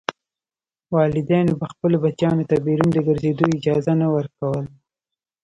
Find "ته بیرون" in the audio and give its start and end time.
2.49-2.89